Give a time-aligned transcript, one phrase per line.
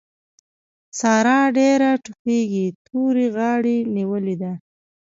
[0.99, 4.51] سارا ډېره ټوخېږي؛ تورې غاړې نيولې ده.